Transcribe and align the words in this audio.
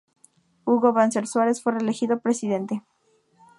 Hugo 0.65 0.93
Banzer 0.93 1.27
Suárez 1.27 1.61
fue 1.61 1.73
reelegido 1.73 2.21
presidente. 2.21 2.81